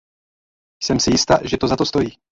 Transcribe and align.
Jsem 0.83 0.99
si 0.99 1.11
jista, 1.11 1.47
že 1.47 1.57
to 1.57 1.67
za 1.67 1.75
to 1.75 1.85
stojí. 1.85 2.17